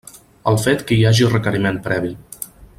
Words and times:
El 0.51 0.57
fet 0.63 0.81
que 0.91 0.97
hi 1.01 1.05
hagi 1.11 1.29
requeriment 1.35 1.81
previ. 1.91 2.15